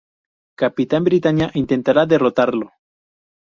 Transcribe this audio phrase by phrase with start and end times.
[0.61, 2.67] Capitán Britania intentará derrotarlo.